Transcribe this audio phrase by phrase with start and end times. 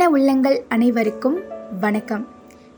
[0.00, 1.40] அன்பான உள்ளங்கள் அனைவருக்கும்
[1.80, 2.28] வணக்கம்.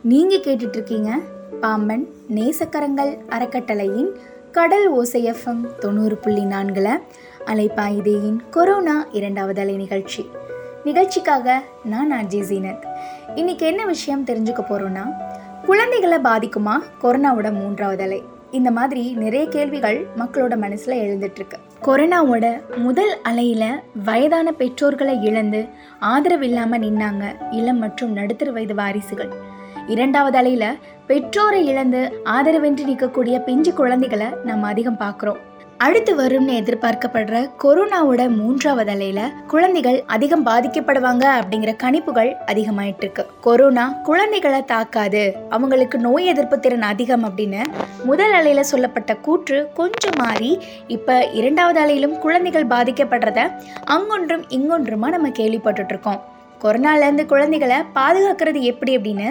[0.03, 1.11] நீங்கள் கேட்டுட்ருக்கீங்க
[1.61, 4.09] பாம்பன் நேசக்கரங்கள் அறக்கட்டளையின்
[4.53, 7.01] கடல் ஓசைஎஃப்எம் தொண்ணூறு புள்ளி நான்கில்
[7.47, 10.29] அலைப்பாயுதேயின் கொரோனா இரண்டாவது அலை நிகழ்ச்சி.
[10.85, 12.85] நிகழ்ச்சிக்காக நான் அஜய் ஜீனத்.
[13.35, 15.07] இன்னைக்கு என்ன விஷயம் தெரிஞ்சுக்க போகிறோன்னா
[15.67, 16.83] குழந்தைகளை பாதிக்குமா?
[17.03, 18.23] கொரோனாவோட மூன்றாவது அலை.
[18.51, 22.47] இந்த மாதிரி நிறைய கேள்விகள் மக்களோட மனசில் எழுந்துட்டுருக்கு கொரோனாவோட
[22.77, 25.61] முதல் அலையில் வயதான பெற்றோர்களை இழந்து
[25.99, 29.33] ஆதரவு இல்லாமல் நின்னாங்க இளம் மற்றும் நடுத்தர வயது வாரிசுகள்.
[29.87, 35.41] இரண்டாவது அலையில் பெற்றோரை இழந்து ஆதரவின்றி நிற்கக்கூடிய பிஞ்சு குழந்தைகளை நம்ம அதிகம் பார்க்குறோம்.
[35.83, 44.65] அடுத்து வரும்னு எதிர்பார்க்கப்படுற கொரோனாவோட மூன்றாவது அலையில குழந்தைகள் அதிகம் பாதிக்கப்படுவாங்க அப்படிங்கிற கணிப்புகள் அதிகமாயிட்டு இருக்கு கொரோனா குழந்தைகளை
[44.65, 47.63] தாக்காது அவங்களுக்கு நோய் எதிர்ப்பு திறன் அதிகம் அப்படின்னு
[48.05, 50.53] முதல் அலையில சொல்லப்பட்ட கூற்று கொஞ்சம் மாறி
[50.89, 53.41] இப்ப இரண்டாவது அலையிலும் குழந்தைகள் பாதிக்கப்படுறத
[53.87, 56.21] அங்கொன்றும் இங்கொன்றுமா நம்ம கேள்விப்பட்டுட்டு இருக்கோம்
[56.63, 59.29] கொரோனாலேருந்து குழந்தைகளை பாதுகாக்கிறது எப்படி அப்படின்னு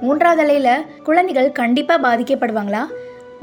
[0.00, 0.68] மூன்றாவது அலையில
[1.02, 2.80] குழந்தைகள் கண்டிப்பா பாதிக்கப்படுவாங்களா?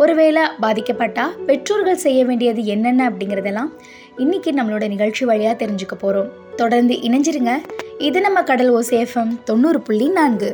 [0.02, 3.72] ஒருவேளை பாதிக்கப்பட்டால் பெற்றோர்கள் செய்ய வேண்டியது என்னென்ன அப்படிங்கிறதெல்லாம்
[4.17, 7.53] இன்னைக்கு நம்மளோட நிகழ்ச்சி வழியாக தெரிஞ்சுக்க போகிறோம் தொடர்ந்து இணைஞ்சிருங்க.
[7.97, 10.52] இது நம்ம கடல் ஓசேஃபம் தொண்ணூறு புள்ளி நான்கு.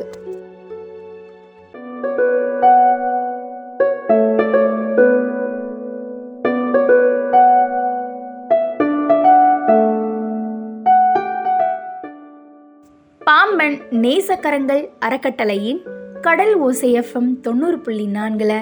[13.24, 15.80] பாம்பன் நேசக்கரங்கள் அறக்கட்டளையின்
[16.20, 18.58] கடல் ஓசைஎஃப்எம் தொண்ணூறு புள்ளி நான்கில்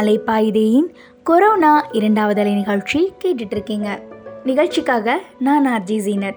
[0.00, 4.00] அலைப்பாயுதேயின் கொரோனா இரண்டாவது அலை நிகழ்ச்சி கேட்டுட்டு இருக்கீங்க
[4.44, 6.34] நிகழ்ச்சிக்காக நான் ஆர்ஜி ஜீனர்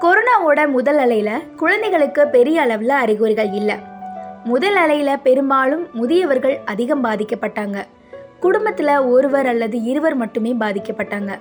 [0.00, 3.76] கொரோனாவோட முதல் அலையில் குழந்தைகளுக்கு பெரிய அளவில் அறிகுறிகள் இல்லை.
[4.44, 7.84] முதல் அலையில் பெரும்பாலும் முதியவர்கள் அதிகம் பாதிக்கப்பட்டாங்க.
[8.40, 11.38] குடும்பத்தில் ஒருவர் அல்லது இருவர் மட்டுமே பாதிக்கப்பட்டாங்க.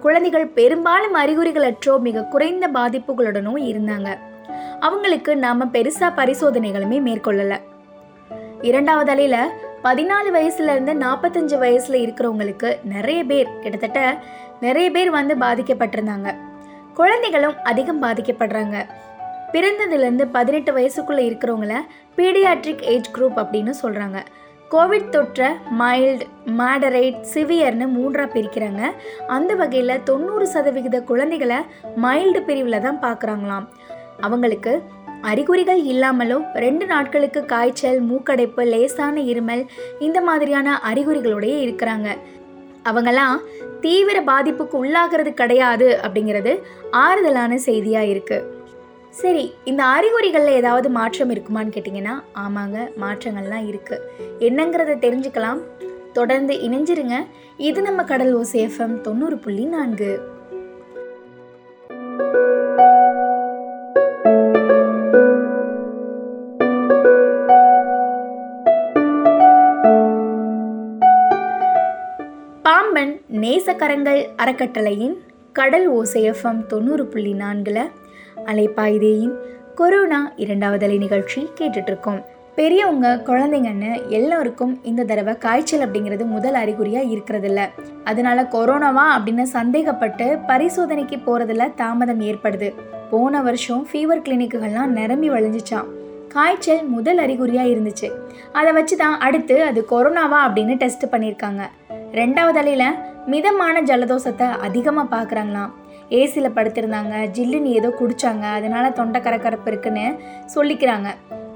[0.00, 4.16] குழந்தைகள் பெரும்பாலும் அறிகுறிகளற்றோ மிக குறைந்த பாதிப்புகளுடனும் இருந்தாங்க.
[4.80, 7.56] அவங்களுக்கு நாம பெருசா பரிசோதனைகளுமே மேற்கொள்ளல.
[8.60, 9.36] இரண்டாவது அலையில
[9.84, 14.22] பதினாலு வயசுலேருந்து நாற்பத்தஞ்சு வயசில் இருக்கிறவங்களுக்கு நிறைய பேர் கிட்டத்தட்ட
[14.60, 16.34] நிறைய பேர் வந்து பாதிக்கப்பட்டிருந்தாங்க.
[16.94, 18.86] குழந்தைகளும் அதிகம் பாதிக்கப்படுறாங்க.
[19.52, 21.74] பிறந்ததுலேருந்து பதினெட்டு வயசுக்குள்ளே இருக்கிறவங்கள
[22.16, 24.18] பீடியாட்ரிக் ஏஜ் குரூப் அப்படின்னு சொல்கிறாங்க
[24.70, 25.48] கோவிட் தொற்றை
[25.78, 28.82] மைல்டு மேடரேட் சிவியர்னு மூன்றாக பிரிக்கிறாங்க.
[29.26, 31.56] அந்த வகையில் தொண்ணூறு சதவிகித குழந்தைகளை
[32.02, 33.66] மைல்டு பிரிவில் தான் பார்க்குறாங்களாம்
[34.20, 34.82] அவங்களுக்கு
[35.30, 39.62] அறிகுறிகள் இல்லாமலோ ரெண்டு நாட்களுக்கு காய்ச்சல் மூக்கடைப்பு லேசான இருமல்
[39.98, 42.08] இந்த மாதிரியான அறிகுறிகளோடையே இருக்கிறாங்க.
[42.90, 43.36] அவங்கெல்லாம்
[43.80, 46.52] தீவிர பாதிப்புக்கு உள்ளாகிறது கிடையாது அப்படிங்கிறது
[47.04, 48.60] ஆறுதலான செய்தியாக இருக்குது
[49.20, 54.04] சரி இந்த அறிகுறிகளில் ஏதாவது மாற்றம் இருக்குமான்னு கேட்டிங்கன்னா ஆமாங்க மாற்றங்கள்லாம் இருக்குது
[54.48, 55.60] என்னங்கிறத தெரிஞ்சுக்கலாம்.
[56.12, 57.16] தொடர்ந்து இணைஞ்சிருங்க.
[57.68, 60.31] இது நம்ம கடல் ஓசேஃபம் தொண்ணூறு புள்ளி நான்கு.
[73.02, 75.14] பாம்பன் நேசக்கரங்கள் அறக்கட்டளையின்
[75.52, 77.80] கடல் ஓசைஎஃப்எம் தொண்ணூறு புள்ளி நான்கில்
[78.46, 79.32] அலைப்பாய்தேயின்
[79.74, 82.20] கொரோனா இரண்டாவது அலை நிகழ்ச்சி கேட்டுட்ருக்கோம்
[82.54, 87.64] பெரியவங்க குழந்தைங்கன்னு எல்லோருக்கும் இந்த தடவை காய்ச்சல் அப்படிங்கிறது முதல் அறிகுறியாக இருக்கிறதில்ல.
[88.04, 92.70] அதனால கொரோனாவா அப்படின்னு சந்தேகப்பட்டு பரிசோதனைக்கு போகிறதுல தாமதம் ஏற்படுது.
[93.10, 95.90] போன வருஷம் ஃபீவர் கிளினிக்குகள்லாம் நிரம்பி வழிஞ்சிச்சான்
[96.28, 98.10] காய்ச்சல் முதல் அறிகுறியாக இருந்துச்சு.
[98.52, 101.62] அதை வச்சு தான் அடுத்து அது கொரோனாவா அப்படின்னு டெஸ்ட் பண்ணியிருக்காங்க.
[102.18, 102.98] ரெண்டாவது அலையில்
[103.32, 105.70] மிதமான ஜலதோஷத்தை அதிகமாக பார்க்குறாங்களாம்.
[106.18, 110.06] ஏசியில் படுத்திருந்தாங்க ஜில்லுன்னு ஏதோ குடித்தாங்க அதனால தொண்டை கரக்கரப்பு இருக்குன்னு
[110.54, 111.08] சொல்லிக்கிறாங்க.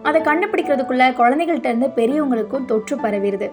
[0.08, 3.48] அதை கண்டுபிடிக்கிறதுக்குள்ள குழந்தைகள்கிட்டருந்து பெரியவங்களுக்கும் தொற்று பரவிடுது.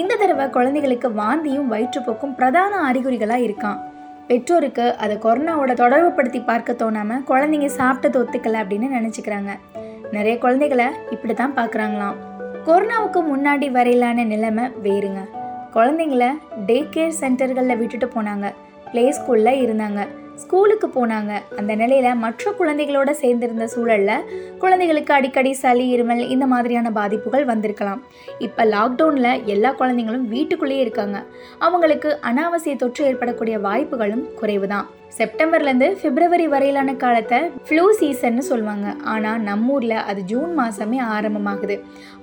[0.00, 3.80] இந்த தடவை குழந்தைகளுக்கு வாந்தியும் வயிற்றுப்போக்கும் பிரதான அறிகுறிகளாக இருக்கான்
[4.28, 9.54] பெற்றோருக்கு அதை கொரோனாவோட தொடர்புபடுத்தி பார்க்க தோணாமல் குழந்தைங்க சாப்பிட்டது ஒத்துக்கலை அப்படின்னு நினச்சிக்கிறாங்க.
[10.16, 12.18] நிறைய குழந்தைகளை இப்படி தான் பார்க்குறாங்களாம்.
[12.68, 15.22] கொரோனாவுக்கு முன்னாடி வரையிலான நிலைமை வேறுங்க.
[15.74, 16.24] குழந்தைங்கள
[16.66, 18.46] டே கேர் சென்டர்களில் விட்டுட்டு போனாங்க.
[18.90, 20.00] ப்ளே ஸ்கூலில் இருந்தாங்க.
[20.42, 21.32] ஸ்கூலுக்கு போனாங்க.
[21.58, 24.24] அந்த நிலையில் மற்ற குழந்தைகளோட சேர்ந்திருந்த சூழலில்
[24.62, 28.00] குழந்தைகளுக்கு அடிக்கடி சளி இருமல் இந்த மாதிரியான பாதிப்புகள் வந்திருக்கலாம்.
[28.46, 31.18] இப்போ லாக்டவுனில் எல்லா குழந்தைங்களும் வீட்டுக்குள்ளேயே இருக்காங்க.
[31.68, 34.88] அவங்களுக்கு அனாவசிய தொற்று ஏற்படக்கூடிய வாய்ப்புகளும் குறைவு தான்
[35.18, 38.88] செப்டம்பர்லேருந்து பிப்ரவரி வரையிலான காலத்தை ஃப்ளூ சீசன்னு சொல்லுவாங்க.
[39.14, 41.78] ஆனால் நம்ம ஊரில் அது ஜூன் மாதமே ஆரம்பமாகுது.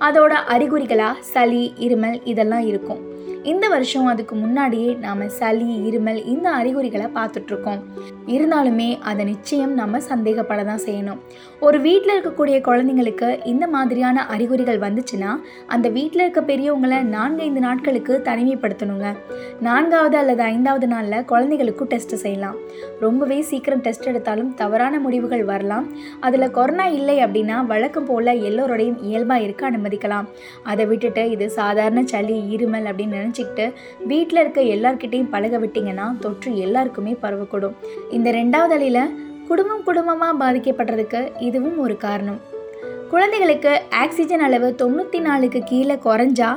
[0.08, 3.02] அதோட அறிகுறிகளாக சளி இருமல் இதெல்லாம் இருக்கும்.
[3.50, 7.80] இந்த வருஷம் அதுக்கு முன்னாடியே நாம் சளி இருமல் இந்த அறிகுறிகளை பார்த்துட்ருக்கோம்.
[8.26, 11.18] இருந்தாலுமே அதை நிச்சயம் நம்ம சந்தேகப்பட தான் செய்யணும்.
[11.66, 15.30] ஒரு வீட்டில் இருக்கக்கூடிய குழந்தைங்களுக்கு இந்த மாதிரியான அறிகுறிகள் வந்துச்சுன்னா
[15.66, 19.08] அந்த வீட்டில் இருக்க பெரியவங்களை நான்கைந்து நாட்களுக்கு தனிமைப்படுத்தணுங்க.
[19.60, 22.56] நான்காவது அல்லது ஐந்தாவது நாளில் குழந்தைகளுக்கும் டெஸ்ட் செய்யலாம்.
[23.00, 25.88] ரொம்பவே சீக்கிரம் டெஸ்ட் எடுத்தாலும் தவறான முடிவுகள் வரலாம்.
[26.20, 30.28] அதில் கொரோனா இல்லை அப்படின்னா வழக்கம் போல் எல்லோருடையும் இயல்பாக இருக்க அனுமதிக்கலாம்.
[30.62, 33.66] அதை விட்டுட்டு இது சாதாரண சளி இருமல் அப்படின்னு நினச்சிக்கிட்டு
[34.10, 37.76] வீட்டில் இருக்க எல்லார்கிட்டையும் பழக விட்டிங்கன்னா தொற்று எல்லாருக்குமே பரவக்கூடும்.
[38.16, 39.14] இந்த ரெண்டாவது அலையில்
[39.48, 42.40] குடும்பம் குடும்பமாக பாதிக்கப்படுறதுக்கு இதுவும் ஒரு காரணம்.
[43.12, 46.50] குழந்தைகளுக்கு ஆக்சிஜன் அளவு தொண்ணூற்றி நாலுக்கு கீழே குறைஞ்சா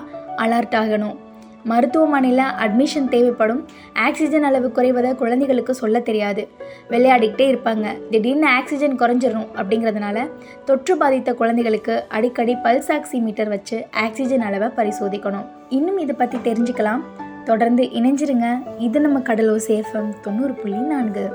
[0.44, 1.16] அலர்ட் ஆகணும்.
[1.65, 3.65] மருத்துவமனையில் அட்மிஷன் தேவைப்படும்.
[3.94, 6.47] ஆக்சிஜன் அளவு குறைவதை குழந்தைகளுக்கு சொல்ல தெரியாது.
[6.89, 7.85] விளையாடிக்கிட்டே இருப்பாங்க.
[8.09, 10.29] திடீர்னு ஆக்சிஜன் குறைஞ்சிடும் அப்படிங்கிறதுனால
[10.65, 15.45] தொற்று பாதித்த குழந்தைகளுக்கு அடிக்கடி பல்ஸ் ஆக்சிமீட்டர் வச்சு ஆக்சிஜன் அளவை பரிசோதிக்கணும்.
[15.69, 17.01] இன்னும் இதை பற்றி தெரிஞ்சுக்கலாம்.
[17.44, 18.63] தொடர்ந்து இணைஞ்சிருங்க.
[18.77, 21.29] இது நம்ம கடலோ சேஃபம் தொண்ணூறு புள்ளி நான்கு.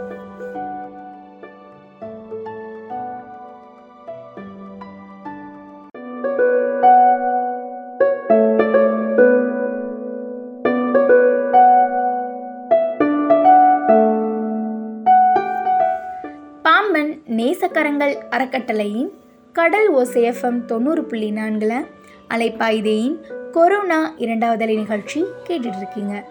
[18.01, 19.09] நேசக்கரங்கள் அறக்கட்டளையின்
[19.53, 21.87] கடல் ஓசேஎஃப்எம் தொண்ணூறு புள்ளி நான்கில்
[22.29, 23.17] அலைப்பாய்தேயின்
[23.51, 26.25] கொரோனா இரண்டாவது அலை நிகழ்ச்சி கேட்டுட்டு இருக்கீங்க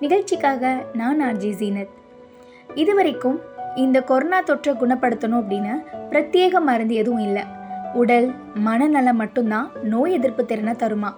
[0.00, 1.88] நிகழ்ச்சிக்காக நான் ஆர்ஜி ஜீனத்.
[2.74, 3.40] இதுவரைக்கும்
[3.76, 5.74] இந்த கொரோனா தொற்றை குணப்படுத்தணும் அப்படின்னு
[6.10, 7.42] பிரத்யேக மருந்து எதுவும் இல்லை.
[7.94, 11.14] உடல் மனநலம் மட்டும்தான் நோய் எதிர்ப்பு திறனை தருமா?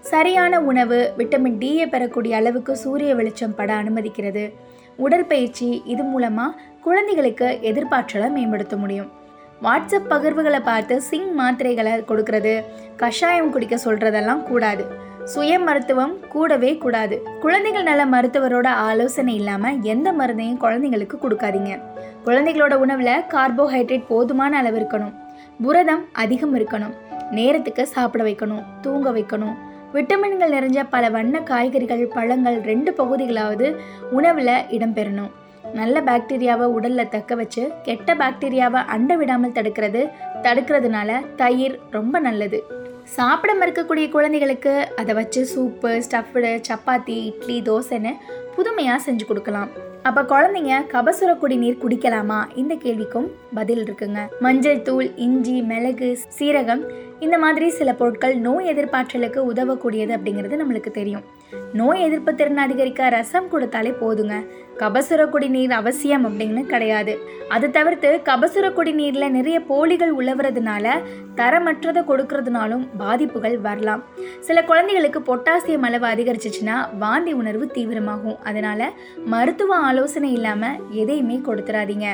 [0.00, 4.52] சரியான உணவு விட்டமின் டியை பெறக்கூடிய அளவுக்கு சூரிய வெளிச்சம் பட அனுமதிக்கிறது.
[4.96, 9.24] உடற்பயிற்சி இது மூலமாக குழந்தைகளுக்கு எதிர்பார்ச்சலை மேம்படுத்த முடியும்.
[9.62, 12.62] வாட்ஸ்அப் பகிர்வுகளை பார்த்து சிங் மாத்திரைகளை கொடுக்கறது.
[12.96, 14.84] கஷாயம் குடிக்க சொல்கிறதெல்லாம் கூடாது.
[15.24, 17.22] சுய மருத்துவம் கூடவே கூடாது.
[17.40, 21.80] குழந்தைகள் நல்ல மருத்துவரோட ஆலோசனை இல்லாமல் எந்த மருந்தையும் குழந்தைங்களுக்கு கொடுக்காதீங்க.
[22.24, 25.14] குழந்தைகளோட உணவில் கார்போஹைட்ரேட் போதுமான அளவு இருக்கணும்.
[25.62, 26.94] புரதம் அதிகம் இருக்கணும்.
[27.30, 29.56] நேரத்துக்கு சாப்பிட வைக்கணும் தூங்க வைக்கணும்.
[29.94, 33.76] விட்டமின்கள் நிறைஞ்ச பல வண்ண காய்கறிகள் பழங்கள் ரெண்டு பகுதிகளாவது
[34.10, 35.30] உணவில் இடம்பெறணும்.
[35.74, 40.10] நல்ல பாக்டீரியாவை உடலில் தக்க வச்சு கெட்ட பாக்டீரியாவை அண்ட விடாமல் தடுக்கிறது
[40.42, 42.64] தடுக்கிறதுனால தயிர் ரொம்ப நல்லது.
[43.02, 48.12] சாப்பிட மறுக்கக்கூடிய குழந்தைகளுக்கு அதை வச்சு சூப்பு ஸ்டஃப்டு சப்பாத்தி இட்லி தோசைன்னு
[48.56, 49.68] புதுமையாக செஞ்சு கொடுக்கலாம்.
[50.02, 52.44] அப்போ குழந்தைங்க கபசுர குடிநீர் குடிக்கலாமா?
[52.54, 54.18] இந்த கேள்விக்கும் பதில் இருக்குங்க.
[54.40, 56.84] மஞ்சள் தூள் இஞ்சி மிளகு சீரகம்
[57.20, 61.24] இந்த மாதிரி சில பொருட்கள் நோய் எதிர்ப்பாற்றலுக்கு உதவக்கூடியது அப்படிங்கிறது நம்மளுக்கு தெரியும்.
[61.72, 64.34] நோய் எதிர்ப்பு திறன் அதிகரிக்க ரசம் கொடுத்தாலே போதுங்க.
[64.78, 67.18] கபசுர குடிநீர் அவசியம் அப்படின்னு கிடையாது.
[67.48, 70.86] அது தவிர்த்து கபசுர குடிநீரில் நிறைய போலிகள் உழவுறதுனால
[71.34, 74.04] தரமற்றதை கொடுக்கறதுனாலும் பாதிப்புகள் வரலாம்.
[74.40, 78.38] சில குழந்தைகளுக்கு பொட்டாசியம் அளவு அதிகரிச்சிச்சுன்னா வாந்தி உணர்வு தீவிரமாகும்.
[78.42, 78.90] அதனால
[79.24, 82.08] மருத்துவ ஆலோசனை இல்லாமல் எதையுமே கொடுத்துடாதீங்க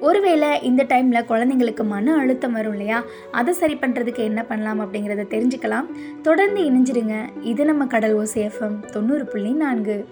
[0.00, 3.02] ஒருவேளை இந்த டைமில் குழந்தைங்களுக்கு மன அழுத்தம் வரும் இல்லையா?
[3.30, 5.86] அதை சரி பண்ணுறதுக்கு என்ன பண்ணலாம் அப்படிங்கிறத தெரிஞ்சுக்கலாம்.
[6.22, 7.16] தொடர்ந்து இணைஞ்சிருங்க.
[7.40, 10.06] இது நம்ம கடல் ஓசேஃபம் தொண்ணூறு புள்ளி நான்கு.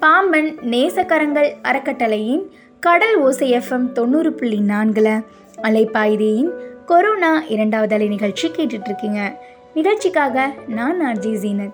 [0.00, 2.50] பாம்பன் நேசக்கரங்கள் அறக்கட்டளையின்
[2.80, 5.24] கடல் ஓசை எஃப்எம் தொண்ணூறு புள்ளி நான்கில்.
[5.62, 6.50] அலைப்பாய்தேயின்
[6.86, 9.44] கொரோனா இரண்டாவது அலை நிகழ்ச்சி கேட்டுட்டு இருக்கீங்க
[9.74, 11.72] நிகழ்ச்சிக்காக நான் ஆர்ஜி ஜீனத்.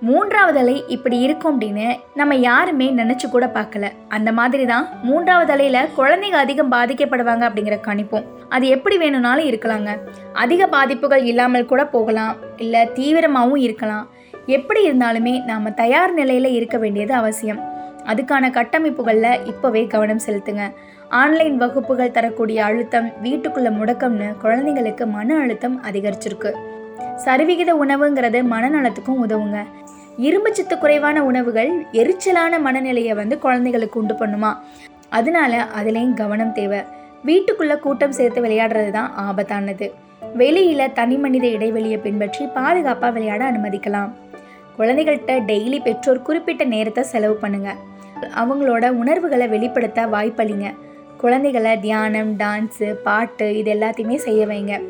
[0.00, 3.90] மூன்றாவது அலை இப்படி இருக்கும் அப்படின்னு நம்ம யாருமே நினச்சி கூட பார்க்கல.
[4.08, 8.24] அந்த மாதிரி தான் மூன்றாவது அலையில் குழந்தைங்க அதிகம் பாதிக்கப்படுவாங்க அப்படிங்கிற கணிப்போம்.
[8.48, 9.98] அது எப்படி வேணும்னாலும் இருக்கலாங்க.
[10.32, 12.36] அதிக பாதிப்புகள் இல்லாமல் கூட போகலாம்.
[12.56, 14.08] இல்லை தீவிரமாகவும் இருக்கலாம்.
[14.46, 17.74] எப்படி இருந்தாலுமே நாம் தயார் நிலையில் இருக்க வேண்டியது அவசியம்.
[18.12, 20.64] அதுக்கான கட்டமைப்புகளில் இப்போவே கவனம் செலுத்துங்க.
[21.20, 26.52] ஆன்லைன் வகுப்புகள் தரக்கூடிய அழுத்தம் வீட்டுக்குள்ள முடக்கம்னு குழந்தைங்களுக்கு மன அழுத்தம் அதிகரிச்சிருக்கு.
[27.24, 29.58] சரிவிகித உணவுங்கிறது மனநலத்துக்கும் உதவுங்க.
[30.18, 34.50] இரும்புச்சத்து குறைவான உணவுகள் எரிச்சலான மனநிலையை வந்து குழந்தைகளுக்கு உண்டு பண்ணுமா?
[35.08, 36.80] அதனால அதுலேயும் கவனம் தேவை.
[37.24, 39.86] வீட்டுக்குள்ளே கூட்டம் சேர்த்து விளையாடுறது தான் ஆபத்தானது.
[40.34, 44.10] வெளியில் தனி மனித இடைவெளியை பின்பற்றி பாதுகாப்பாக விளையாட அனுமதிக்கலாம்.
[44.78, 47.78] குழந்தைகள்கிட்ட டெய்லி பெற்றோர் குறிப்பிட்ட நேரத்தை செலவு பண்ணுங்கள்
[48.20, 50.74] அவங்களோட உணர்வுகளை வெளிப்படுத்த வாய்ப்பளிங்க.
[51.18, 54.82] குழந்தைகளை தியானம் டான்ஸு பாட்டு இது எல்லாத்தையுமே செய்ய வைங்க.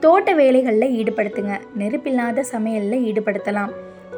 [0.00, 1.60] தோட்ட வேலைகளில் ஈடுபடுத்துங்க.
[1.78, 3.70] நெருப்பில்லாத சமையலில் ஈடுபடுத்தலாம்.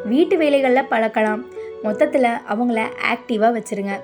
[0.05, 1.43] வீட்டு வேலைகளில் பழக்கலாம்.
[1.83, 4.01] மொத்தத்தில் அவங்கள ஆக்டிவாக வச்சுருங்க.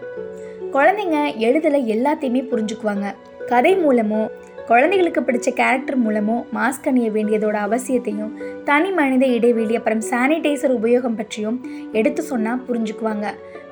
[0.73, 3.15] குழந்தைங்க எழுதலை எல்லாத்தையுமே புரிஞ்சுக்குவாங்க.
[3.47, 4.29] கதை மூலமோ
[4.69, 8.33] குழந்தைகளுக்கு பிடிச்ச கேரக்டர் மூலமோ மாஸ்க் அணிய வேண்டியதோட அவசியத்தையும்
[8.65, 11.59] தனி மனித இடைவெளி அப்புறம் சானிடைசர் உபயோகம் பற்றியும்
[11.93, 13.27] எடுத்து சொன்னால் புரிஞ்சுக்குவாங்க.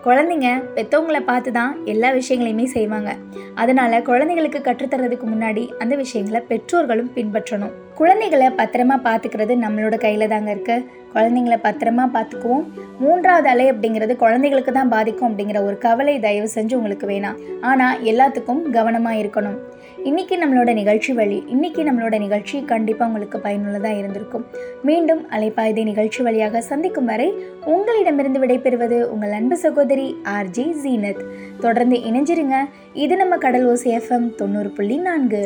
[0.04, 3.12] குழந்தைங்க பெற்றவங்கள பார்த்து தான் எல்லா விஷயங்களையுமே செய்வாங்க.
[3.54, 7.76] அதனால் குழந்தைகளுக்கு கற்றுத்தரதுக்கு முன்னாடி அந்த விஷயங்களை பெற்றோர்களும் பின்பற்றணும்.
[7.98, 10.84] குழந்தைகளை பத்திரமா பார்த்துக்கிறது நம்மளோட கையில் தாங்க இருக்குது
[11.14, 12.64] குழந்தைங்கள பத்திரமா பார்த்துக்குவோம்
[12.98, 17.38] மூன்றாவது அலை அப்படிங்கிறது குழந்தைகளுக்கு தான் பாதிக்கும் அப்படிங்கிற ஒரு கவலை தயவு செஞ்சு உங்களுக்கு வேணாம்.
[17.60, 19.56] ஆனால் எல்லாத்துக்கும் கவனமாக இருக்கணும்.
[20.04, 24.46] இன்றைக்கி நம்மளோட நிகழ்ச்சி வழி இன்றைக்கி நம்மளோட நிகழ்ச்சி கண்டிப்பாக உங்களுக்கு பயனுள்ளதாக இருந்திருக்கும்.
[24.82, 27.28] மீண்டும் அலைப்பாய்தை நிகழ்ச்சி வழியாக சந்திக்கும் வரை
[27.64, 31.22] உங்களிடமிருந்து விடைபெறுவது உங்கள் அன்பு சகோதரி ஆர்ஜி ஜீனத்.
[31.60, 32.58] தொடர்ந்து இணைஞ்சிருங்க.
[32.92, 35.44] இது நம்ம கடல் ஓசி எஃப்எம் தொண்ணூறு புள்ளி நான்கு.